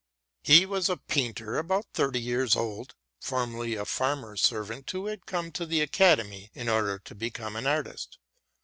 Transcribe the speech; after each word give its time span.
He 0.41 0.65
was 0.65 0.89
a 0.89 0.97
painter 0.97 1.59
about 1.59 1.85
thirty 1.93 2.19
years 2.19 2.55
old, 2.55 2.95
formerly 3.21 3.75
a 3.75 3.85
farmer's 3.85 4.41
servant 4.41 4.89
who 4.89 5.05
had 5.05 5.27
come 5.27 5.51
to 5.51 5.65
the 5.67 5.81
Academy 5.81 6.49
in 6.55 6.67
order 6.69 6.97
to 6.97 7.13
become 7.13 7.55
an 7.55 7.67
artist. 7.67 8.17